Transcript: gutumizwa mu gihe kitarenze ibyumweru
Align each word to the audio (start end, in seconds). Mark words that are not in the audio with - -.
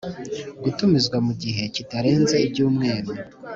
gutumizwa 0.63 1.17
mu 1.25 1.33
gihe 1.43 1.63
kitarenze 1.75 2.35
ibyumweru 2.45 3.11